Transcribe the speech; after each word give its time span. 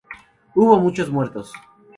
Hubo 0.55 0.79
muchos 0.79 1.11
muertos. 1.11 1.53